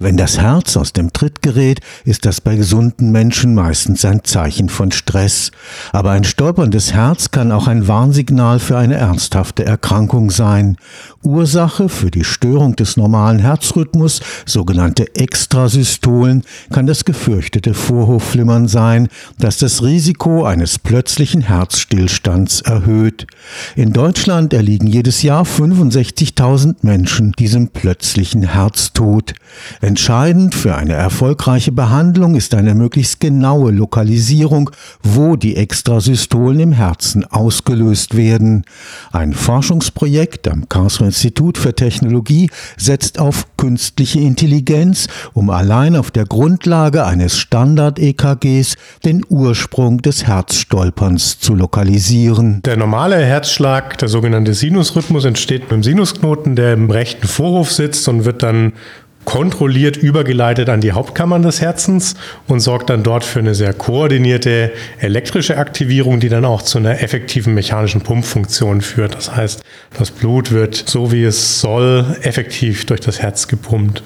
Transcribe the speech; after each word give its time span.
Wenn 0.00 0.16
das 0.16 0.38
Herz 0.38 0.76
aus 0.76 0.92
dem 0.92 1.12
Tritt 1.12 1.42
gerät, 1.42 1.80
ist 2.04 2.24
das 2.24 2.40
bei 2.40 2.54
gesunden 2.54 3.10
Menschen 3.10 3.56
meistens 3.56 4.04
ein 4.04 4.22
Zeichen 4.22 4.68
von 4.68 4.92
Stress. 4.92 5.50
Aber 5.90 6.12
ein 6.12 6.22
stolperndes 6.22 6.92
Herz 6.92 7.32
kann 7.32 7.50
auch 7.50 7.66
ein 7.66 7.88
Warnsignal 7.88 8.60
für 8.60 8.78
eine 8.78 8.94
ernsthafte 8.94 9.64
Erkrankung 9.64 10.30
sein. 10.30 10.76
Ursache 11.24 11.88
für 11.88 12.12
die 12.12 12.22
Störung 12.22 12.76
des 12.76 12.96
normalen 12.96 13.40
Herzrhythmus, 13.40 14.20
sogenannte 14.46 15.16
Extrasystolen, 15.16 16.44
kann 16.72 16.86
das 16.86 17.04
gefürchtete 17.04 17.74
Vorhofflimmern 17.74 18.68
sein, 18.68 19.08
das 19.40 19.58
das 19.58 19.82
Risiko 19.82 20.44
eines 20.44 20.78
plötzlichen 20.78 21.40
Herzstillstands 21.40 22.60
erhöht. 22.60 23.26
In 23.74 23.92
Deutschland 23.92 24.52
erliegen 24.52 24.86
jedes 24.86 25.22
Jahr 25.22 25.42
65.000 25.42 26.76
Menschen 26.82 27.32
diesem 27.32 27.70
plötzlichen 27.70 28.44
Herztod. 28.44 29.34
Entscheidend 29.88 30.54
für 30.54 30.76
eine 30.76 30.92
erfolgreiche 30.92 31.72
Behandlung 31.72 32.34
ist 32.34 32.54
eine 32.54 32.74
möglichst 32.74 33.20
genaue 33.20 33.70
Lokalisierung, 33.70 34.68
wo 35.02 35.36
die 35.36 35.56
Extrasystolen 35.56 36.60
im 36.60 36.72
Herzen 36.72 37.24
ausgelöst 37.24 38.14
werden. 38.14 38.66
Ein 39.12 39.32
Forschungsprojekt 39.32 40.46
am 40.46 40.68
Karlsruher 40.68 41.06
Institut 41.06 41.56
für 41.56 41.74
Technologie 41.74 42.50
setzt 42.76 43.18
auf 43.18 43.46
künstliche 43.56 44.20
Intelligenz, 44.20 45.06
um 45.32 45.48
allein 45.48 45.96
auf 45.96 46.10
der 46.10 46.26
Grundlage 46.26 47.06
eines 47.06 47.38
Standard-EKGs 47.38 48.76
den 49.06 49.24
Ursprung 49.26 50.02
des 50.02 50.26
Herzstolperns 50.26 51.40
zu 51.40 51.54
lokalisieren. 51.54 52.60
Der 52.66 52.76
normale 52.76 53.24
Herzschlag, 53.24 53.96
der 53.96 54.08
sogenannte 54.08 54.52
Sinusrhythmus, 54.52 55.24
entsteht 55.24 55.70
beim 55.70 55.82
Sinusknoten, 55.82 56.56
der 56.56 56.74
im 56.74 56.90
rechten 56.90 57.26
Vorhof 57.26 57.72
sitzt 57.72 58.06
und 58.06 58.26
wird 58.26 58.42
dann 58.42 58.74
kontrolliert 59.28 59.98
übergeleitet 59.98 60.70
an 60.70 60.80
die 60.80 60.92
Hauptkammern 60.92 61.42
des 61.42 61.60
Herzens 61.60 62.14
und 62.46 62.60
sorgt 62.60 62.88
dann 62.88 63.02
dort 63.02 63.24
für 63.24 63.40
eine 63.40 63.54
sehr 63.54 63.74
koordinierte 63.74 64.72
elektrische 65.00 65.58
Aktivierung, 65.58 66.18
die 66.18 66.30
dann 66.30 66.46
auch 66.46 66.62
zu 66.62 66.78
einer 66.78 67.02
effektiven 67.02 67.52
mechanischen 67.52 68.00
Pumpfunktion 68.00 68.80
führt. 68.80 69.14
Das 69.14 69.36
heißt, 69.36 69.62
das 69.98 70.12
Blut 70.12 70.50
wird 70.50 70.76
so 70.76 71.12
wie 71.12 71.24
es 71.24 71.60
soll 71.60 72.16
effektiv 72.22 72.86
durch 72.86 73.00
das 73.00 73.20
Herz 73.20 73.48
gepumpt. 73.48 74.02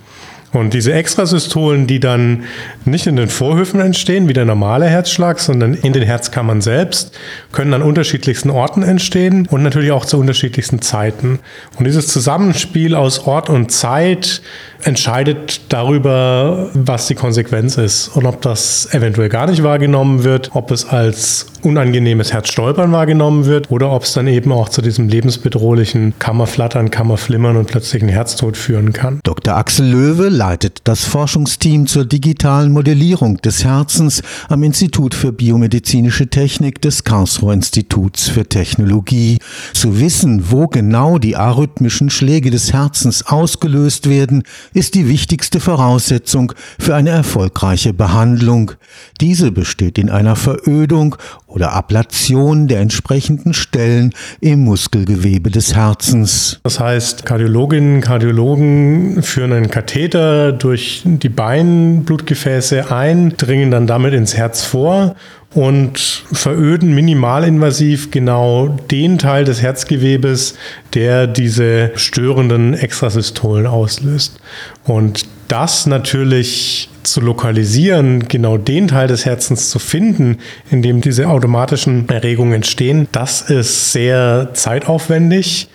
Und 0.53 0.75
diese 0.75 0.93
Extrasystolen, 0.93 1.87
die 1.87 1.99
dann 1.99 2.45
nicht 2.85 3.07
in 3.07 3.17
den 3.17 3.29
Vorhöfen 3.29 3.81
entstehen, 3.81 4.29
wie 4.29 4.35
der 4.35 4.45
normale 4.45 4.87
Herzschlag, 4.87 5.41
sondern 5.41 5.75
in 5.75 5.93
den 5.93 6.03
Herzkammern 6.03 6.61
selbst, 6.61 7.17
können 7.53 7.73
an 7.73 7.83
unterschiedlichsten 7.83 8.51
Orten 8.51 8.83
entstehen 8.83 9.49
und 9.51 9.63
natürlich 9.63 9.93
auch 9.93 10.05
zu 10.05 10.19
unterschiedlichsten 10.19 10.83
Zeiten. 10.83 11.39
Und 11.79 11.87
dieses 11.87 12.09
Zusammenspiel 12.09 12.95
aus 12.95 13.27
Ort 13.27 13.49
und 13.49 13.73
Zeit 13.73 14.43
entscheidet 14.85 15.73
darüber, 15.73 16.71
was 16.75 17.07
die 17.07 17.15
Konsequenz 17.15 17.79
ist 17.79 18.09
und 18.09 18.27
ob 18.27 18.43
das 18.43 18.93
eventuell 18.93 19.29
gar 19.29 19.47
nicht 19.47 19.63
wahrgenommen 19.63 20.25
wird, 20.25 20.51
ob 20.55 20.71
es 20.71 20.85
als 20.85 21.47
unangenehmes 21.63 22.33
Herzstolpern 22.33 22.93
wahrgenommen 22.93 23.47
wird 23.47 23.71
oder 23.71 23.93
ob 23.93 24.03
es 24.03 24.13
dann 24.13 24.27
eben 24.27 24.53
auch 24.53 24.69
zu 24.69 24.83
diesem 24.83 25.09
lebensbedrohlichen 25.09 26.15
Kammerflattern, 26.19 26.91
Kammerflimmern 26.91 27.57
und 27.57 27.69
plötzlichen 27.69 28.09
Herztod 28.09 28.57
führen 28.57 28.93
kann. 28.93 29.21
Dr. 29.23 29.55
Axel 29.55 29.87
Löwe 29.87 30.29
leitet 30.43 30.81
das 30.83 31.05
Forschungsteam 31.05 31.87
zur 31.87 32.05
digitalen 32.05 32.73
Modellierung 32.73 33.37
des 33.37 33.63
Herzens 33.63 34.23
am 34.49 34.65
Institut 34.65 35.15
für 35.15 35.31
biomedizinische 35.31 36.27
Technik 36.27 36.83
des 36.83 37.05
Karlsruher 37.05 37.55
Instituts 37.55 38.29
für 38.29 38.49
Technologie. 38.49 39.39
Zu 39.73 40.01
wissen, 40.01 40.51
wo 40.51 40.67
genau 40.67 41.19
die 41.19 41.37
arrhythmischen 41.37 42.11
Schläge 42.11 42.51
des 42.51 42.73
Herzens 42.73 43.25
ausgelöst 43.25 44.09
werden, 44.09 44.43
ist 44.75 44.97
die 44.97 45.09
wichtigste 45.09 45.61
Voraussetzung 45.61 46.53
für 46.77 46.97
eine 46.97 47.11
erfolgreiche 47.11 47.95
Behandlung. 47.95 48.73
Diese 49.21 49.53
besteht 49.53 49.97
in 49.97 50.11
einer 50.11 50.35
Verödung 50.35 51.15
oder 51.55 51.73
Ablation 51.73 52.67
der 52.67 52.81
entsprechenden 52.81 53.55
Stellen 53.55 54.13
im 54.41 54.65
Muskelgewebe 54.65 55.51
des 55.51 55.75
Herzens. 55.75 56.61
Das 56.63 56.81
heißt, 56.81 57.27
Kardiologinnen, 57.27 58.01
Kardiologen 58.01 59.23
führen 59.23 59.53
einen 59.53 59.71
Katheter 59.71 60.53
durch 60.53 61.03
die 61.05 61.29
Beinblutgefäße 61.29 62.91
ein, 62.91 63.37
dringen 63.37 63.71
dann 63.71 63.87
damit 63.87 64.15
ins 64.15 64.37
Herz 64.37 64.65
vor 64.65 65.15
und 65.55 66.25
veröden 66.33 66.95
minimalinvasiv 66.95 68.11
genau 68.11 68.69
den 68.91 69.19
Teil 69.19 69.45
des 69.45 69.61
Herzgewebes, 69.63 70.55
der 70.95 71.27
diese 71.27 71.93
störenden 71.95 72.75
Extrasystolen 72.75 73.67
auslöst. 73.67 74.41
Und 74.85 75.27
das 75.49 75.87
natürlich 75.87 76.89
zu 77.03 77.21
lokalisieren, 77.21 78.29
genau 78.29 78.57
den 78.57 78.89
Teil 78.89 79.09
des 79.09 79.27
Herzens 79.27 79.71
zu 79.71 79.79
finden, 79.79 80.39
in 80.71 80.83
dem 80.83 81.01
diese 81.01 81.29
automatischen 81.29 82.09
Erregungen 82.09 82.55
entstehen, 82.55 83.09
das 83.13 83.43
ist 83.43 83.93
sehr 83.93 84.51
zeitaufwendig, 84.55 85.69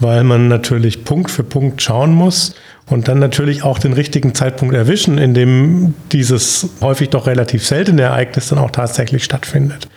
weil 0.00 0.24
man 0.24 0.48
natürlich 0.48 1.04
Punkt 1.04 1.30
für 1.30 1.44
Punkt 1.44 1.80
schauen 1.82 2.12
muss 2.12 2.54
und 2.86 3.08
dann 3.08 3.18
natürlich 3.18 3.62
auch 3.62 3.78
den 3.78 3.92
richtigen 3.92 4.34
Zeitpunkt 4.34 4.74
erwischen, 4.74 5.18
in 5.18 5.34
dem 5.34 5.94
dieses 6.12 6.68
häufig 6.80 7.10
doch 7.10 7.26
relativ 7.26 7.66
seltene 7.66 8.02
Ereignis 8.02 8.48
dann 8.48 8.58
auch 8.58 8.70
tatsächlich 8.70 9.24
stattfindet. 9.24 9.88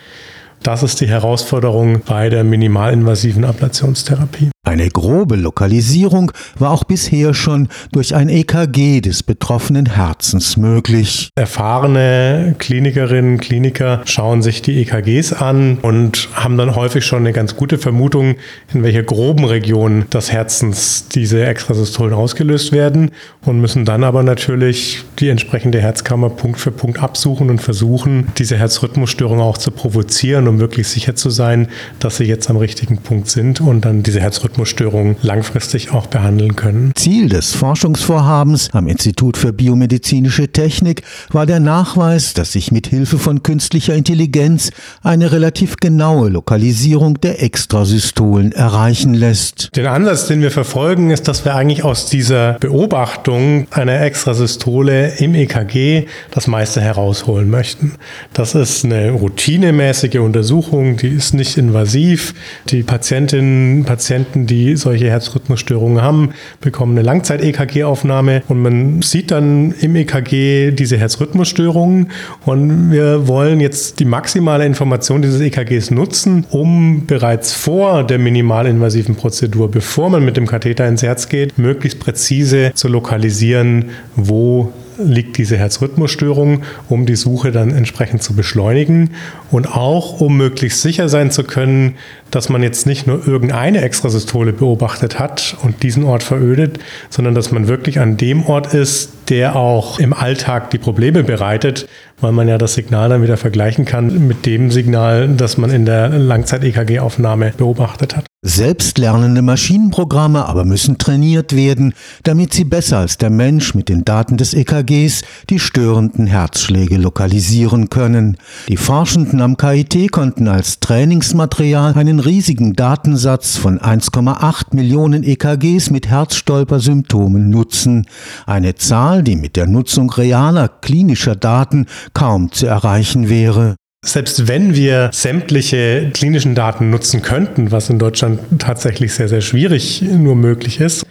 Das 0.62 0.82
ist 0.82 1.00
die 1.00 1.08
Herausforderung 1.08 2.02
bei 2.04 2.30
der 2.30 2.44
minimalinvasiven 2.44 3.44
Ablationstherapie. 3.44 4.50
Eine 4.68 4.90
grobe 4.90 5.36
Lokalisierung 5.36 6.30
war 6.58 6.72
auch 6.72 6.84
bisher 6.84 7.32
schon 7.32 7.68
durch 7.90 8.14
ein 8.14 8.28
EKG 8.28 9.00
des 9.00 9.22
betroffenen 9.22 9.86
Herzens 9.94 10.58
möglich. 10.58 11.30
Erfahrene 11.36 12.54
Klinikerinnen, 12.58 13.38
Kliniker 13.38 14.02
schauen 14.04 14.42
sich 14.42 14.60
die 14.60 14.82
EKGs 14.82 15.32
an 15.32 15.78
und 15.78 16.28
haben 16.34 16.58
dann 16.58 16.76
häufig 16.76 17.06
schon 17.06 17.20
eine 17.20 17.32
ganz 17.32 17.56
gute 17.56 17.78
Vermutung, 17.78 18.34
in 18.74 18.82
welcher 18.82 19.04
groben 19.04 19.46
Region 19.46 20.04
des 20.12 20.32
Herzens 20.32 21.08
diese 21.08 21.46
Extrasystolen 21.46 22.12
ausgelöst 22.12 22.70
werden 22.70 23.12
und 23.46 23.62
müssen 23.62 23.86
dann 23.86 24.04
aber 24.04 24.22
natürlich 24.22 25.02
die 25.18 25.30
entsprechende 25.30 25.80
Herzkammer 25.80 26.28
Punkt 26.28 26.60
für 26.60 26.72
Punkt 26.72 27.02
absuchen 27.02 27.48
und 27.48 27.62
versuchen, 27.62 28.28
diese 28.36 28.58
Herzrhythmusstörung 28.58 29.40
auch 29.40 29.56
zu 29.56 29.70
provozieren, 29.70 30.46
um 30.46 30.60
wirklich 30.60 30.88
sicher 30.88 31.16
zu 31.16 31.30
sein, 31.30 31.68
dass 32.00 32.18
sie 32.18 32.24
jetzt 32.24 32.50
am 32.50 32.58
richtigen 32.58 32.98
Punkt 32.98 33.28
sind 33.28 33.62
und 33.62 33.86
dann 33.86 34.02
diese 34.02 34.20
Herzrhythmusstörung 34.20 34.57
Rhythmusstörungen 34.58 35.16
langfristig 35.22 35.92
auch 35.92 36.06
behandeln 36.06 36.56
können. 36.56 36.92
Ziel 36.96 37.28
des 37.28 37.54
Forschungsvorhabens 37.54 38.70
am 38.72 38.88
Institut 38.88 39.36
für 39.36 39.52
biomedizinische 39.52 40.48
Technik 40.48 41.02
war 41.30 41.46
der 41.46 41.60
Nachweis, 41.60 42.34
dass 42.34 42.52
sich 42.52 42.72
mit 42.72 42.88
Hilfe 42.88 43.18
von 43.18 43.42
künstlicher 43.42 43.94
Intelligenz 43.94 44.70
eine 45.02 45.30
relativ 45.30 45.76
genaue 45.76 46.28
Lokalisierung 46.28 47.20
der 47.20 47.42
Extrasystolen 47.42 48.52
erreichen 48.52 49.14
lässt. 49.14 49.76
Den 49.76 49.86
Ansatz, 49.86 50.26
den 50.26 50.42
wir 50.42 50.50
verfolgen, 50.50 51.10
ist, 51.10 51.28
dass 51.28 51.44
wir 51.44 51.54
eigentlich 51.54 51.84
aus 51.84 52.06
dieser 52.06 52.54
Beobachtung 52.54 53.68
einer 53.70 54.00
Extrasystole 54.00 55.14
im 55.18 55.34
EKG 55.34 56.06
das 56.32 56.48
meiste 56.48 56.80
herausholen 56.80 57.48
möchten. 57.48 57.92
Das 58.32 58.54
ist 58.56 58.84
eine 58.84 59.12
routinemäßige 59.12 60.16
Untersuchung, 60.16 60.96
die 60.96 61.08
ist 61.08 61.34
nicht 61.34 61.56
invasiv. 61.56 62.34
Die 62.68 62.82
Patientinnen 62.82 63.78
und 63.78 63.84
Patienten, 63.84 64.47
die 64.48 64.74
solche 64.76 65.08
Herzrhythmusstörungen 65.08 66.02
haben, 66.02 66.30
bekommen 66.60 66.98
eine 66.98 67.02
Langzeit-EKG-Aufnahme 67.02 68.42
und 68.48 68.60
man 68.60 69.02
sieht 69.02 69.30
dann 69.30 69.72
im 69.80 69.94
EKG 69.94 70.72
diese 70.72 70.96
Herzrhythmusstörungen 70.96 72.10
und 72.44 72.90
wir 72.90 73.28
wollen 73.28 73.60
jetzt 73.60 74.00
die 74.00 74.04
maximale 74.04 74.66
Information 74.66 75.22
dieses 75.22 75.40
EKGs 75.40 75.92
nutzen, 75.92 76.46
um 76.50 77.06
bereits 77.06 77.52
vor 77.52 78.02
der 78.02 78.18
minimalinvasiven 78.18 79.14
Prozedur, 79.14 79.70
bevor 79.70 80.10
man 80.10 80.24
mit 80.24 80.36
dem 80.36 80.46
Katheter 80.46 80.88
ins 80.88 81.02
Herz 81.02 81.28
geht, 81.28 81.58
möglichst 81.58 82.00
präzise 82.00 82.72
zu 82.74 82.88
lokalisieren, 82.88 83.90
wo 84.16 84.72
liegt 84.98 85.38
diese 85.38 85.56
Herzrhythmusstörung, 85.56 86.62
um 86.88 87.06
die 87.06 87.16
Suche 87.16 87.52
dann 87.52 87.70
entsprechend 87.70 88.22
zu 88.22 88.34
beschleunigen 88.34 89.10
und 89.50 89.74
auch 89.74 90.20
um 90.20 90.36
möglichst 90.36 90.82
sicher 90.82 91.08
sein 91.08 91.30
zu 91.30 91.44
können, 91.44 91.94
dass 92.30 92.48
man 92.48 92.62
jetzt 92.62 92.86
nicht 92.86 93.06
nur 93.06 93.26
irgendeine 93.26 93.80
Extrasystole 93.80 94.52
beobachtet 94.52 95.18
hat 95.18 95.56
und 95.62 95.82
diesen 95.82 96.04
Ort 96.04 96.22
verödet, 96.22 96.78
sondern 97.10 97.34
dass 97.34 97.52
man 97.52 97.68
wirklich 97.68 98.00
an 98.00 98.16
dem 98.16 98.44
Ort 98.44 98.74
ist, 98.74 99.12
der 99.28 99.56
auch 99.56 99.98
im 99.98 100.12
Alltag 100.12 100.70
die 100.70 100.78
Probleme 100.78 101.24
bereitet, 101.24 101.88
weil 102.20 102.32
man 102.32 102.48
ja 102.48 102.58
das 102.58 102.74
Signal 102.74 103.08
dann 103.08 103.22
wieder 103.22 103.36
vergleichen 103.36 103.84
kann 103.84 104.26
mit 104.26 104.46
dem 104.46 104.70
Signal, 104.70 105.28
das 105.28 105.58
man 105.58 105.70
in 105.70 105.86
der 105.86 106.08
Langzeit-EKG-Aufnahme 106.10 107.52
beobachtet 107.56 108.16
hat. 108.16 108.27
Selbstlernende 108.48 109.42
Maschinenprogramme 109.42 110.46
aber 110.46 110.64
müssen 110.64 110.96
trainiert 110.96 111.54
werden, 111.54 111.92
damit 112.22 112.54
sie 112.54 112.64
besser 112.64 112.96
als 112.98 113.18
der 113.18 113.28
Mensch 113.28 113.74
mit 113.74 113.90
den 113.90 114.06
Daten 114.06 114.38
des 114.38 114.54
EKGs 114.54 115.20
die 115.50 115.58
störenden 115.58 116.26
Herzschläge 116.26 116.96
lokalisieren 116.96 117.90
können. 117.90 118.38
Die 118.68 118.78
Forschenden 118.78 119.42
am 119.42 119.58
KIT 119.58 120.10
konnten 120.10 120.48
als 120.48 120.80
Trainingsmaterial 120.80 121.92
einen 121.92 122.20
riesigen 122.20 122.72
Datensatz 122.72 123.56
von 123.56 123.78
1,8 123.78 124.74
Millionen 124.74 125.24
EKGs 125.24 125.90
mit 125.90 126.08
Herzstolpersymptomen 126.08 127.50
nutzen, 127.50 128.06
eine 128.46 128.74
Zahl, 128.76 129.22
die 129.22 129.36
mit 129.36 129.56
der 129.56 129.66
Nutzung 129.66 130.10
realer 130.10 130.68
klinischer 130.68 131.36
Daten 131.36 131.84
kaum 132.14 132.50
zu 132.50 132.66
erreichen 132.66 133.28
wäre. 133.28 133.76
Selbst 134.08 134.48
wenn 134.48 134.74
wir 134.74 135.10
sämtliche 135.12 136.10
klinischen 136.14 136.54
Daten 136.54 136.88
nutzen 136.88 137.20
könnten, 137.20 137.70
was 137.72 137.90
in 137.90 137.98
Deutschland 137.98 138.40
tatsächlich 138.58 139.12
sehr, 139.12 139.28
sehr 139.28 139.42
schwierig 139.42 140.00
nur 140.00 140.34
möglich 140.34 140.80
ist, 140.80 141.04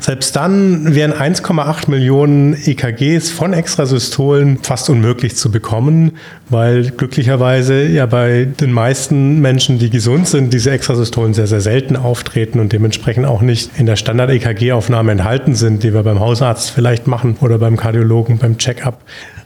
selbst 0.00 0.34
dann 0.34 0.94
wären 0.94 1.12
1,8 1.12 1.88
Millionen 1.88 2.54
EKGs 2.54 3.30
von 3.30 3.52
Extrasystolen 3.52 4.58
fast 4.62 4.90
unmöglich 4.90 5.36
zu 5.36 5.50
bekommen, 5.50 6.12
weil 6.48 6.90
glücklicherweise 6.90 7.86
ja 7.86 8.06
bei 8.06 8.46
den 8.60 8.72
meisten 8.72 9.40
Menschen, 9.40 9.78
die 9.78 9.90
gesund 9.90 10.26
sind, 10.26 10.52
diese 10.52 10.70
Extrasystolen 10.70 11.34
sehr, 11.34 11.46
sehr 11.46 11.60
selten 11.60 11.96
auftreten 11.96 12.58
und 12.58 12.72
dementsprechend 12.72 13.26
auch 13.26 13.42
nicht 13.42 13.70
in 13.78 13.86
der 13.86 13.96
Standard-EKG-Aufnahme 13.96 15.12
enthalten 15.12 15.54
sind, 15.54 15.82
die 15.82 15.94
wir 15.94 16.02
beim 16.02 16.20
Hausarzt 16.20 16.70
vielleicht 16.70 17.06
machen 17.06 17.36
oder 17.40 17.58
beim 17.58 17.76
Kardiologen 17.76 18.38
beim 18.38 18.58
Check-up. 18.58 19.02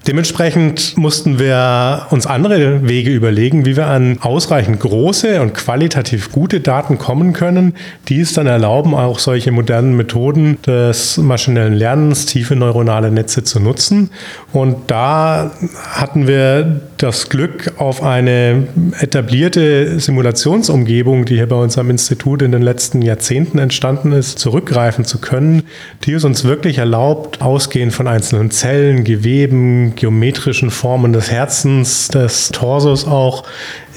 Dementsprechend 0.07 0.97
mussten 0.97 1.41
wir 1.41 2.07
uns 2.11 2.29
andere 2.29 2.87
Wege 2.87 3.11
überlegen, 3.11 3.67
wie 3.67 3.77
wir 3.77 3.89
an 3.89 4.19
ausreichend 4.21 4.79
große 4.79 5.41
und 5.41 5.53
qualitativ 5.53 6.31
gute 6.31 6.61
Daten 6.61 6.97
kommen 6.97 7.33
können, 7.33 7.75
die 8.09 8.21
es 8.21 8.33
dann 8.33 8.47
erlauben, 8.47 8.95
auch 8.95 9.19
solche 9.19 9.51
modernen 9.51 9.97
Methoden 9.97 10.36
des 10.37 11.19
maschinellen 11.19 11.75
Lernens, 11.75 12.27
tiefe 12.27 12.57
neuronale 12.57 13.11
Netze 13.11 13.45
zu 13.45 13.61
nutzen. 13.61 14.11
Und 14.53 14.77
da 14.91 15.51
hatten 15.93 16.27
wir 16.27 16.81
das 16.99 17.29
Glück, 17.29 17.73
auf 17.77 18.03
eine 18.03 18.69
etablierte 19.01 20.01
Simulationsumgebung, 20.01 21.25
die 21.25 21.35
hier 21.37 21.49
bei 21.49 21.57
uns 21.57 21.77
am 21.79 21.91
Institut 21.91 22.43
in 22.43 22.53
den 22.53 22.63
letzten 22.63 23.03
Jahrzehnten 23.03 23.59
entstanden 23.59 24.13
ist, 24.13 24.39
zurückgreifen 24.39 25.05
zu 25.05 25.19
können, 25.19 25.65
die 26.05 26.13
es 26.13 26.25
uns 26.25 26.45
wirklich 26.45 26.79
erlaubt, 26.79 27.43
ausgehend 27.43 27.93
von 27.93 28.09
einzelnen 28.09 28.51
Zellen, 28.51 29.05
Geweben, 29.05 29.95
geometrischen 29.97 30.71
Formen 30.71 31.13
des 31.13 31.31
Herzens, 31.31 32.09
des 32.09 32.51
Torsos 32.51 33.07
auch 33.07 33.45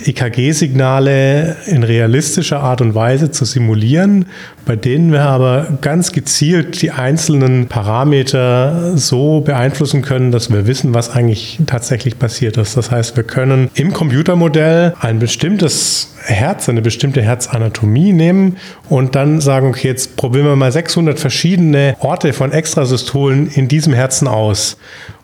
EKG-Signale 0.05 1.57
in 1.67 1.83
realistischer 1.83 2.61
Art 2.61 2.81
und 2.81 2.95
Weise 2.95 3.31
zu 3.31 3.45
simulieren, 3.45 4.25
bei 4.65 4.75
denen 4.75 5.11
wir 5.11 5.23
aber 5.23 5.67
ganz 5.81 6.11
gezielt 6.11 6.81
die 6.81 6.91
einzelnen 6.91 7.67
Parameter 7.67 8.97
so 8.97 9.41
beeinflussen 9.41 10.01
können, 10.01 10.31
dass 10.31 10.51
wir 10.51 10.67
wissen, 10.67 10.93
was 10.93 11.09
eigentlich 11.09 11.59
tatsächlich 11.65 12.19
passiert 12.19 12.57
ist. 12.57 12.77
Das 12.77 12.91
heißt, 12.91 13.15
wir 13.17 13.23
können 13.23 13.69
im 13.73 13.93
Computermodell 13.93 14.93
ein 14.99 15.19
bestimmtes 15.19 16.15
Herz, 16.23 16.69
eine 16.69 16.81
bestimmte 16.81 17.21
Herzanatomie 17.21 18.13
nehmen 18.13 18.57
und 18.89 19.15
dann 19.15 19.41
sagen, 19.41 19.67
okay, 19.67 19.87
jetzt 19.87 20.15
probieren 20.15 20.45
wir 20.45 20.55
mal 20.55 20.71
600 20.71 21.19
verschiedene 21.19 21.95
Orte 21.99 22.33
von 22.33 22.51
Extrasystolen 22.51 23.47
in 23.47 23.67
diesem 23.67 23.93
Herzen 23.93 24.27
aus. 24.27 24.77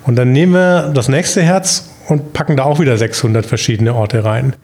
Und 0.06 0.16
dann 0.16 0.32
nehmen 0.32 0.54
wir 0.54 0.92
das 0.94 1.10
nächste 1.10 1.42
Herz 1.42 1.90
und 2.08 2.34
packen 2.34 2.58
da 2.58 2.64
auch 2.64 2.80
wieder 2.80 2.98
600 2.98 3.46
verschiedene 3.46 3.96
Orte 3.96 4.24
rein. 4.24 4.56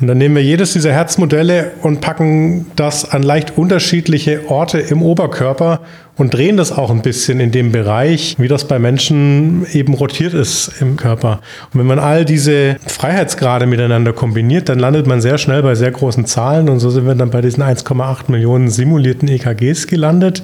Und 0.00 0.06
dann 0.06 0.18
nehmen 0.18 0.34
wir 0.34 0.42
jedes 0.42 0.72
dieser 0.72 0.92
Herzmodelle 0.92 1.72
und 1.82 2.00
packen 2.00 2.66
das 2.76 3.10
an 3.10 3.22
leicht 3.22 3.58
unterschiedliche 3.58 4.48
Orte 4.48 4.78
im 4.78 5.02
Oberkörper 5.02 5.80
und 6.16 6.32
drehen 6.32 6.56
das 6.56 6.72
auch 6.72 6.90
ein 6.90 7.02
bisschen 7.02 7.40
in 7.40 7.52
dem 7.52 7.72
Bereich, 7.72 8.36
wie 8.38 8.48
das 8.48 8.66
bei 8.66 8.78
Menschen 8.78 9.66
eben 9.72 9.94
rotiert 9.94 10.34
ist 10.34 10.80
im 10.80 10.96
Körper. 10.96 11.40
Und 11.72 11.80
wenn 11.80 11.86
man 11.86 11.98
all 11.98 12.24
diese 12.24 12.76
Freiheitsgrade 12.86 13.66
miteinander 13.66 14.12
kombiniert, 14.12 14.68
dann 14.68 14.78
landet 14.78 15.06
man 15.06 15.20
sehr 15.20 15.38
schnell 15.38 15.62
bei 15.62 15.74
sehr 15.74 15.90
großen 15.90 16.24
Zahlen 16.26 16.68
und 16.68 16.80
so 16.80 16.90
sind 16.90 17.06
wir 17.06 17.14
dann 17.14 17.30
bei 17.30 17.42
diesen 17.42 17.62
1,8 17.62 18.30
Millionen 18.30 18.70
simulierten 18.70 19.28
EKGs 19.28 19.86
gelandet 19.86 20.42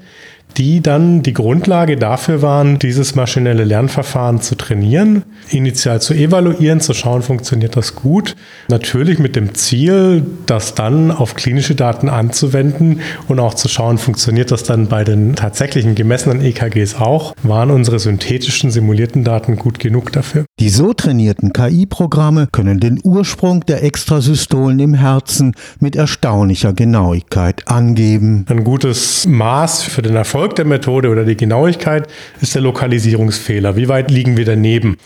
die 0.57 0.81
dann 0.81 1.23
die 1.23 1.35
Grundlage 1.35 1.97
dafür 1.97 2.43
waren, 2.43 2.79
dieses 2.79 3.15
maschinelle 3.15 3.65
Lernverfahren 3.65 4.41
zu 4.41 4.57
trainieren, 4.57 5.23
initial 5.51 6.01
zu 6.01 6.15
evaluieren, 6.15 6.81
zu 6.81 6.95
schauen, 6.95 7.23
funktioniert 7.23 7.77
das 7.77 7.95
gut. 7.95 8.35
Natürlich 8.69 9.19
mit 9.19 9.37
dem 9.37 9.55
Ziel, 9.55 10.25
das 10.47 10.75
dann 10.75 11.11
auf 11.11 11.35
klinische 11.35 11.75
Daten 11.75 12.09
anzuwenden 12.09 13.01
und 13.29 13.39
auch 13.39 13.55
zu 13.55 13.69
schauen, 13.69 13.99
funktioniert 13.99 14.51
das 14.51 14.65
dann 14.65 14.89
bei 14.89 15.05
den 15.05 15.37
tatsächlichen 15.37 15.95
gemessenen 15.95 16.45
EKGs 16.45 16.97
auch. 16.97 17.35
Waren 17.43 17.71
unsere 17.71 17.99
synthetischen 17.99 18.71
simulierten 18.71 19.23
Daten 19.23 19.57
gut 19.57 19.79
genug 19.79 20.13
dafür? 20.13 20.45
Die 20.59 20.71
so 20.71 20.93
trainierten 20.93 21.53
KI-Programme 21.53 22.49
können 22.51 22.81
den 22.81 23.01
Ursprung 23.05 23.65
der 23.67 23.85
Extrasystolen 23.85 24.79
im 24.81 24.95
Herzen 24.95 25.55
mit 25.79 25.95
erstaunlicher 25.95 26.73
Genauigkeit 26.73 27.69
angeben. 27.69 28.45
Ein 28.49 28.65
gutes 28.65 29.27
Maß 29.27 29.83
für 29.83 30.03
den 30.03 30.17
Erfolg 30.17 30.38
Erfolg 30.39 30.55
der 30.55 30.67
Methode 30.67 31.09
oder 31.09 31.25
die 31.25 31.37
Genauigkeit 31.37 32.07
ist 32.41 32.55
der 32.55 32.63
Lokalisierungsfehler. 32.63 33.75
Wie 33.75 33.89
weit 33.89 34.09
liegen 34.09 34.37
wir 34.37 34.45
daneben? 34.45 34.97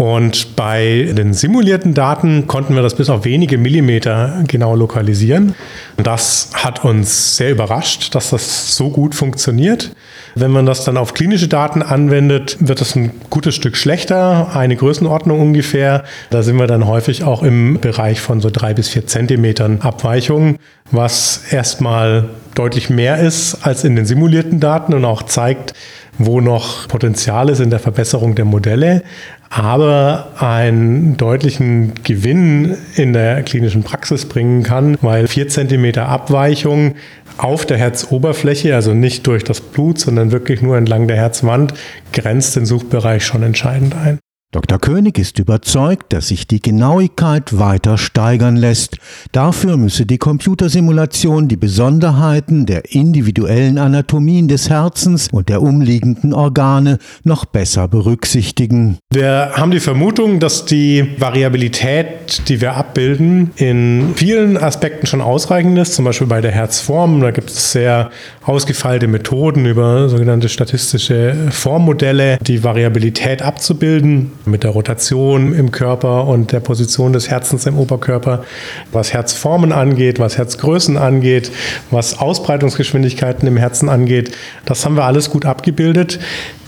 Und 0.00 0.56
bei 0.56 1.12
den 1.12 1.34
simulierten 1.34 1.92
Daten 1.92 2.46
konnten 2.46 2.74
wir 2.74 2.80
das 2.80 2.94
bis 2.94 3.10
auf 3.10 3.26
wenige 3.26 3.58
Millimeter 3.58 4.42
genau 4.48 4.74
lokalisieren. 4.74 5.54
Das 6.02 6.52
hat 6.54 6.86
uns 6.86 7.36
sehr 7.36 7.50
überrascht, 7.50 8.14
dass 8.14 8.30
das 8.30 8.74
so 8.74 8.88
gut 8.88 9.14
funktioniert. 9.14 9.90
Wenn 10.34 10.52
man 10.52 10.64
das 10.64 10.84
dann 10.84 10.96
auf 10.96 11.12
klinische 11.12 11.48
Daten 11.48 11.82
anwendet, 11.82 12.56
wird 12.60 12.80
das 12.80 12.96
ein 12.96 13.10
gutes 13.28 13.54
Stück 13.54 13.76
schlechter, 13.76 14.56
eine 14.56 14.74
Größenordnung 14.74 15.38
ungefähr. 15.38 16.04
Da 16.30 16.42
sind 16.42 16.56
wir 16.56 16.66
dann 16.66 16.86
häufig 16.86 17.24
auch 17.24 17.42
im 17.42 17.78
Bereich 17.78 18.22
von 18.22 18.40
so 18.40 18.48
drei 18.48 18.72
bis 18.72 18.88
vier 18.88 19.06
Zentimetern 19.06 19.82
Abweichung, 19.82 20.56
was 20.90 21.42
erstmal 21.50 22.30
deutlich 22.54 22.88
mehr 22.88 23.18
ist 23.18 23.66
als 23.66 23.84
in 23.84 23.96
den 23.96 24.06
simulierten 24.06 24.60
Daten 24.60 24.94
und 24.94 25.04
auch 25.04 25.24
zeigt, 25.24 25.74
wo 26.16 26.40
noch 26.40 26.88
Potenzial 26.88 27.48
ist 27.48 27.60
in 27.60 27.70
der 27.70 27.78
Verbesserung 27.78 28.34
der 28.34 28.44
Modelle, 28.44 29.02
aber 29.50 30.28
einen 30.38 31.16
deutlichen 31.16 31.92
Gewinn 32.04 32.76
in 32.94 33.12
der 33.12 33.42
klinischen 33.42 33.82
Praxis 33.82 34.26
bringen 34.26 34.62
kann, 34.62 34.96
weil 35.02 35.26
vier 35.26 35.48
Zentimeter 35.48 36.08
Abweichung 36.08 36.94
auf 37.36 37.66
der 37.66 37.76
Herzoberfläche, 37.76 38.74
also 38.74 38.94
nicht 38.94 39.26
durch 39.26 39.42
das 39.42 39.60
Blut, 39.60 39.98
sondern 39.98 40.30
wirklich 40.30 40.62
nur 40.62 40.78
entlang 40.78 41.08
der 41.08 41.16
Herzwand, 41.16 41.74
grenzt 42.12 42.54
den 42.54 42.64
Suchbereich 42.64 43.24
schon 43.24 43.42
entscheidend 43.42 43.96
ein. 43.96 44.20
Dr. 44.52 44.80
König 44.80 45.16
ist 45.16 45.38
überzeugt, 45.38 46.12
dass 46.12 46.26
sich 46.26 46.48
die 46.48 46.58
Genauigkeit 46.58 47.56
weiter 47.60 47.96
steigern 47.96 48.56
lässt. 48.56 48.96
Dafür 49.30 49.76
müsse 49.76 50.06
die 50.06 50.18
Computersimulation 50.18 51.46
die 51.46 51.56
Besonderheiten 51.56 52.66
der 52.66 52.92
individuellen 52.92 53.78
Anatomien 53.78 54.48
des 54.48 54.68
Herzens 54.68 55.28
und 55.30 55.50
der 55.50 55.62
umliegenden 55.62 56.34
Organe 56.34 56.98
noch 57.22 57.44
besser 57.44 57.86
berücksichtigen. 57.86 58.98
Wir 59.12 59.52
haben 59.54 59.70
die 59.70 59.78
Vermutung, 59.78 60.40
dass 60.40 60.64
die 60.64 61.06
Variabilität, 61.16 62.48
die 62.48 62.60
wir 62.60 62.74
abbilden, 62.74 63.52
in 63.54 64.14
vielen 64.16 64.56
Aspekten 64.56 65.06
schon 65.06 65.20
ausreichend 65.20 65.78
ist, 65.78 65.94
zum 65.94 66.04
Beispiel 66.04 66.26
bei 66.26 66.40
der 66.40 66.50
Herzform. 66.50 67.20
Da 67.20 67.30
gibt 67.30 67.50
es 67.50 67.70
sehr 67.70 68.10
ausgefeilte 68.42 69.06
Methoden 69.06 69.64
über 69.64 70.08
sogenannte 70.08 70.48
statistische 70.48 71.36
Formmodelle, 71.50 72.36
die 72.42 72.64
Variabilität 72.64 73.42
abzubilden 73.42 74.32
mit 74.46 74.64
der 74.64 74.70
Rotation 74.70 75.54
im 75.54 75.70
Körper 75.70 76.26
und 76.26 76.52
der 76.52 76.60
Position 76.60 77.12
des 77.12 77.28
Herzens 77.28 77.66
im 77.66 77.78
Oberkörper, 77.78 78.44
was 78.92 79.12
Herzformen 79.12 79.72
angeht, 79.72 80.18
was 80.18 80.38
Herzgrößen 80.38 80.96
angeht, 80.96 81.50
was 81.90 82.18
Ausbreitungsgeschwindigkeiten 82.18 83.46
im 83.46 83.56
Herzen 83.56 83.88
angeht. 83.88 84.36
Das 84.64 84.84
haben 84.84 84.96
wir 84.96 85.04
alles 85.04 85.30
gut 85.30 85.46
abgebildet. 85.46 86.18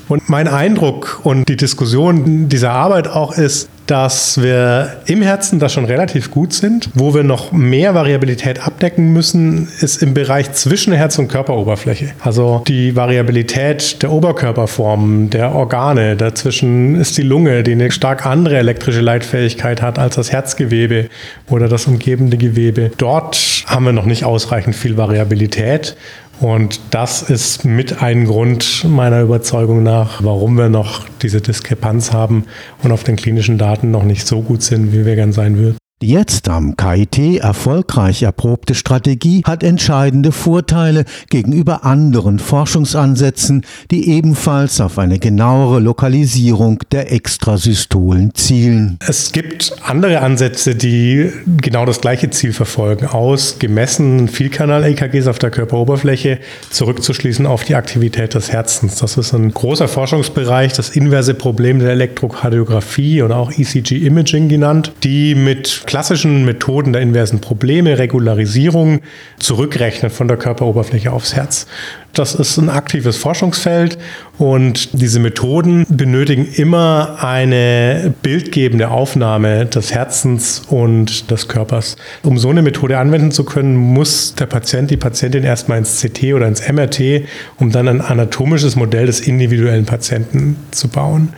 Und 0.08 0.28
mein 0.28 0.48
Eindruck 0.48 1.20
und 1.22 1.48
die 1.48 1.56
Diskussion 1.56 2.48
dieser 2.48 2.72
Arbeit 2.72 3.08
auch 3.08 3.32
ist, 3.32 3.68
dass 3.86 4.40
wir 4.40 4.96
im 5.06 5.22
Herzen 5.22 5.58
da 5.58 5.68
schon 5.68 5.84
relativ 5.84 6.30
gut 6.30 6.52
sind. 6.52 6.90
Wo 6.94 7.14
wir 7.14 7.22
noch 7.22 7.52
mehr 7.52 7.94
Variabilität 7.94 8.66
abdecken 8.66 9.12
müssen, 9.12 9.68
ist 9.80 10.02
im 10.02 10.14
Bereich 10.14 10.52
zwischen 10.52 10.92
Herz- 10.92 11.18
und 11.18 11.28
Körperoberfläche. 11.28 12.12
Also 12.20 12.62
die 12.66 12.96
Variabilität 12.96 14.02
der 14.02 14.12
Oberkörperformen, 14.12 15.30
der 15.30 15.54
Organe. 15.54 16.16
Dazwischen 16.16 17.00
ist 17.00 17.18
die 17.18 17.22
Lunge, 17.22 17.62
die 17.62 17.72
eine 17.72 17.90
stark 17.90 18.26
andere 18.26 18.56
elektrische 18.56 19.00
Leitfähigkeit 19.00 19.82
hat 19.82 19.98
als 19.98 20.14
das 20.16 20.32
Herzgewebe 20.32 21.08
oder 21.48 21.68
das 21.68 21.86
umgebende 21.86 22.36
Gewebe. 22.36 22.90
Dort 22.98 23.64
haben 23.66 23.84
wir 23.84 23.92
noch 23.92 24.06
nicht 24.06 24.24
ausreichend 24.24 24.76
viel 24.76 24.96
Variabilität. 24.96 25.96
Und 26.40 26.80
das 26.90 27.22
ist 27.22 27.64
mit 27.64 28.02
ein 28.02 28.24
Grund 28.24 28.84
meiner 28.84 29.20
Überzeugung 29.20 29.82
nach, 29.82 30.24
warum 30.24 30.58
wir 30.58 30.68
noch 30.68 31.06
diese 31.22 31.40
Diskrepanz 31.40 32.12
haben 32.12 32.46
und 32.82 32.90
auf 32.90 33.04
den 33.04 33.16
klinischen 33.16 33.58
Daten 33.58 33.90
noch 33.90 34.02
nicht 34.02 34.26
so 34.26 34.42
gut 34.42 34.62
sind, 34.62 34.92
wie 34.92 35.06
wir 35.06 35.14
gern 35.14 35.32
sein 35.32 35.56
würden. 35.56 35.81
Die 36.02 36.08
jetzt 36.08 36.48
am 36.48 36.76
KIT 36.76 37.38
erfolgreich 37.38 38.24
erprobte 38.24 38.74
Strategie 38.74 39.44
hat 39.46 39.62
entscheidende 39.62 40.32
Vorteile 40.32 41.04
gegenüber 41.30 41.84
anderen 41.84 42.40
Forschungsansätzen, 42.40 43.64
die 43.92 44.10
ebenfalls 44.10 44.80
auf 44.80 44.98
eine 44.98 45.20
genauere 45.20 45.78
Lokalisierung 45.78 46.80
der 46.90 47.12
Extrasystolen 47.12 48.34
zielen. 48.34 48.98
Es 49.06 49.30
gibt 49.30 49.76
andere 49.84 50.22
Ansätze, 50.22 50.74
die 50.74 51.30
genau 51.46 51.86
das 51.86 52.00
gleiche 52.00 52.30
Ziel 52.30 52.52
verfolgen, 52.52 53.06
aus 53.06 53.60
gemessenen 53.60 54.26
Vielkanal-EKGs 54.26 55.28
auf 55.28 55.38
der 55.38 55.52
Körperoberfläche 55.52 56.40
zurückzuschließen 56.70 57.46
auf 57.46 57.62
die 57.62 57.76
Aktivität 57.76 58.34
des 58.34 58.50
Herzens. 58.50 58.96
Das 58.96 59.16
ist 59.16 59.34
ein 59.34 59.54
großer 59.54 59.86
Forschungsbereich, 59.86 60.72
das 60.72 60.88
inverse 60.88 61.34
Problem 61.34 61.78
der 61.78 61.90
Elektrokardiographie 61.90 63.22
oder 63.22 63.36
auch 63.36 63.52
ECG-Imaging 63.52 64.48
genannt, 64.48 64.90
die 65.04 65.36
mit 65.36 65.84
klassischen 65.92 66.46
Methoden 66.46 66.94
der 66.94 67.02
inversen 67.02 67.42
Probleme, 67.42 67.98
Regularisierung, 67.98 69.02
zurückrechnen 69.38 70.10
von 70.10 70.26
der 70.26 70.38
Körperoberfläche 70.38 71.12
aufs 71.12 71.34
Herz. 71.34 71.66
Das 72.14 72.34
ist 72.34 72.56
ein 72.56 72.70
aktives 72.70 73.18
Forschungsfeld 73.18 73.98
und 74.38 74.98
diese 74.98 75.20
Methoden 75.20 75.84
benötigen 75.90 76.48
immer 76.50 77.18
eine 77.20 78.14
bildgebende 78.22 78.88
Aufnahme 78.88 79.66
des 79.66 79.92
Herzens 79.92 80.62
und 80.66 81.30
des 81.30 81.48
Körpers. 81.48 81.96
Um 82.22 82.38
so 82.38 82.48
eine 82.48 82.62
Methode 82.62 82.96
anwenden 82.96 83.30
zu 83.30 83.44
können, 83.44 83.76
muss 83.76 84.34
der 84.34 84.46
Patient, 84.46 84.90
die 84.90 84.96
Patientin 84.96 85.44
erstmal 85.44 85.76
ins 85.76 86.00
CT 86.00 86.32
oder 86.32 86.48
ins 86.48 86.66
MRT, 86.66 87.26
um 87.58 87.70
dann 87.70 87.86
ein 87.88 88.00
anatomisches 88.00 88.76
Modell 88.76 89.04
des 89.04 89.20
individuellen 89.20 89.84
Patienten 89.84 90.56
zu 90.70 90.88
bauen. 90.88 91.34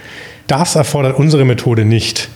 Das 0.47 0.77
erfordert 0.77 1.19
unsere 1.19 1.45
Methode 1.45 1.85
nicht. 1.85 2.29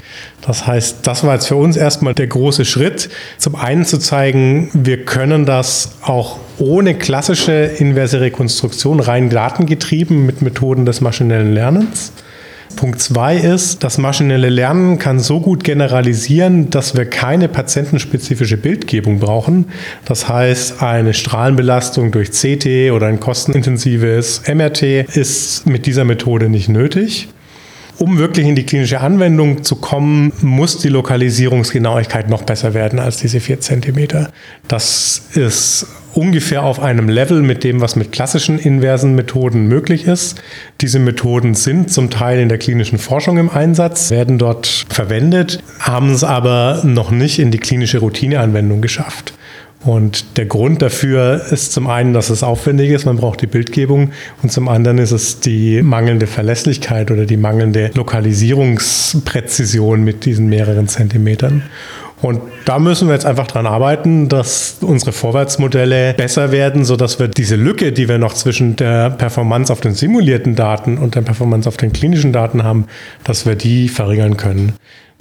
Das 0.47 0.67
heißt, 0.67 0.99
das 1.07 1.25
war 1.25 1.35
jetzt 1.35 1.49
für 1.49 1.57
uns 1.57 1.77
erstmal 1.77 2.15
der 2.15 2.27
große 2.27 2.65
Schritt. 2.65 3.11
Zum 3.39 3.55
einen 3.57 3.85
zu 3.85 3.99
zeigen, 3.99 4.71
wir 4.73 5.05
können 5.05 5.45
das 5.45 5.93
auch 6.03 6.39
ohne 6.59 6.95
klassische 6.95 7.53
inverse 7.53 8.21
Rekonstruktion 8.21 9.01
rein 9.01 9.31
datengetrieben 9.31 10.25
mit 10.27 10.43
Methoden 10.43 10.87
des 10.87 11.01
maschinellen 11.01 11.53
Lernens. 11.53 12.13
Punkt 12.77 13.01
zwei 13.01 13.37
ist, 13.37 13.83
das 13.83 13.99
maschinelle 13.99 14.51
Lernen 14.51 14.99
kann 14.99 15.19
so 15.19 15.41
gut 15.41 15.65
generalisieren, 15.65 16.71
dass 16.71 16.97
wir 16.97 17.07
keine 17.07 17.49
patientenspezifische 17.49 18.57
Bildgebung 18.57 19.19
brauchen. 19.19 19.67
Das 20.05 20.29
heißt, 20.29 20.83
eine 20.83 21.15
Strahlenbelastung 21.15 22.13
durch 22.13 22.31
CT 22.31 22.93
oder 22.93 23.07
ein 23.07 23.19
kostenintensives 23.19 24.43
MRT 24.47 24.83
ist 25.17 25.67
mit 25.67 25.87
dieser 25.87 26.05
Methode 26.05 26.49
nicht 26.49 26.69
nötig. 26.69 27.29
Um 27.99 28.19
wirklich 28.19 28.47
in 28.47 28.55
die 28.55 28.65
klinische 28.65 29.01
Anwendung 29.01 29.65
zu 29.65 29.75
kommen, 29.77 30.33
muss 30.41 30.79
die 30.79 30.89
Lokalisierungsgenauigkeit 30.89 32.29
noch 32.29 32.43
besser 32.43 32.73
werden 32.73 33.01
als 33.01 33.17
diese 33.17 33.41
4 33.41 33.61
cm. 33.61 34.29
Das 34.69 35.23
ist 35.35 35.87
ungefähr 36.15 36.63
auf 36.63 36.81
einem 36.81 37.09
Level 37.09 37.43
mit 37.43 37.65
dem, 37.65 37.81
was 37.81 37.97
mit 37.97 38.13
klassischen 38.13 38.59
inversen 38.59 39.17
Methoden 39.17 39.67
möglich 39.67 40.07
ist. 40.07 40.41
Diese 40.81 41.01
Methoden 41.01 41.55
sind 41.55 41.91
zum 41.93 42.09
Teil 42.09 42.39
in 42.39 42.49
der 42.49 42.59
klinischen 42.59 42.99
Forschung 42.99 43.37
im 43.37 43.51
Einsatz, 43.51 44.11
werden 44.11 44.39
dort 44.39 44.87
verwendet, 44.89 45.61
haben 45.81 46.13
es 46.13 46.23
aber 46.23 46.83
noch 46.85 47.11
nicht 47.11 47.41
in 47.41 47.51
die 47.51 47.59
klinische 47.59 47.99
Routineanwendung 47.99 48.81
geschafft. 48.81 49.35
Und 49.85 50.37
der 50.37 50.47
Grund 50.47 50.83
dafür 50.83 51.41
ist 51.51 51.73
zum 51.73 51.87
einen, 51.87 52.13
dass 52.13 52.31
es 52.31 52.43
aufwendig 52.43 52.91
ist, 52.91 53.07
man 53.07 53.17
braucht 53.17 53.43
die 53.43 53.47
Bildgebung 53.47 54.11
und 54.43 54.51
zum 54.51 54.67
anderen 54.69 54.99
ist 54.99 55.13
es 55.13 55.39
die 55.39 55.83
mangelnde 55.83 56.27
Verlässlichkeit 56.27 57.13
oder 57.13 57.27
die 57.27 57.37
mangelnde 57.37 57.93
Lokalisierungspräzision 57.95 60.03
mit 60.03 60.25
diesen 60.25 60.49
mehreren 60.49 60.89
Zentimetern. 60.89 61.63
Und 62.21 62.41
da 62.65 62.81
müssen 62.81 63.07
wir 63.07 63.15
jetzt 63.15 63.27
einfach 63.27 63.47
dran 63.47 63.67
arbeiten, 63.67 64.29
dass 64.29 64.79
unsere 64.81 65.13
Vorwärtsmodelle 65.13 66.15
besser 66.15 66.51
werden, 66.51 66.85
sodass 66.85 67.21
wir 67.21 67.29
diese 67.29 67.55
Lücke, 67.55 67.93
die 67.93 68.09
wir 68.09 68.19
noch 68.19 68.35
zwischen 68.35 68.75
der 68.75 69.11
Performance 69.11 69.73
auf 69.73 69.81
den 69.81 69.95
simulierten 69.95 70.57
Daten 70.57 70.99
und 70.99 71.15
der 71.15 71.23
Performance 71.23 71.69
auf 71.69 71.77
den 71.77 71.93
klinischen 71.93 72.33
Daten 72.33 72.65
haben, 72.65 72.87
dass 73.23 73.47
wir 73.47 73.55
die 73.55 73.89
verringern 73.89 74.37
können. 74.37 74.73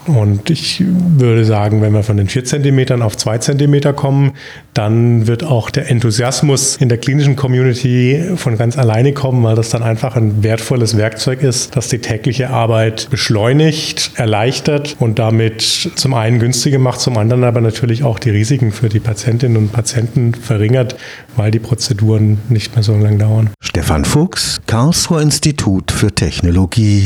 Und 0.08 0.50
ich 0.50 0.84
würde 0.86 1.46
sagen, 1.46 1.82
wenn 1.82 1.94
wir 1.94 2.04
von 2.04 2.18
den 2.18 2.28
4 2.28 2.46
cm 2.46 3.02
auf 3.02 3.18
2 3.18 3.38
cm 3.40 3.96
kommen, 3.96 4.32
dann 4.74 5.28
wird 5.28 5.44
auch 5.44 5.70
der 5.70 5.90
Enthusiasmus 5.90 6.78
in 6.78 6.90
der 6.90 6.98
klinischen 6.98 7.36
Community 7.36 8.24
von 8.36 8.58
ganz 8.58 8.78
alleine 8.78 9.14
kommen, 9.14 9.44
weil 9.44 9.56
das 9.56 9.70
dann 9.70 9.84
einfach 9.84 10.16
ein 10.16 10.44
wertvolles 10.44 10.98
Werkzeug 10.98 11.44
ist, 11.44 11.76
das 11.76 11.90
die 11.90 12.00
tägliche 12.00 12.50
Arbeit 12.50 13.10
beschleunigt, 13.10 14.12
erleichtert 14.16 14.96
und 15.00 15.20
damit 15.20 15.62
zum 15.62 16.14
einen 16.14 16.40
günstiger 16.40 16.80
macht, 16.80 17.00
zum 17.02 17.18
anderen 17.18 17.44
aber 17.44 17.62
natürlich 17.62 18.04
auch 18.04 18.20
die 18.20 18.30
Risiken 18.30 18.72
für 18.72 18.90
die 18.90 19.00
Patientinnen 19.00 19.58
und 19.58 19.72
Patienten 19.72 20.34
verringert, 20.34 20.96
weil 21.36 21.52
die 21.52 21.60
Prozeduren 21.60 22.40
nicht 22.50 22.76
mehr 22.76 22.84
so 22.84 22.96
lange 22.96 23.18
dauern. 23.18 23.50
Stefan 23.62 24.06
Fuchs, 24.06 24.60
Karlsruher 24.68 25.22
Institut 25.22 25.92
für 25.92 26.12
Technologie. 26.12 27.06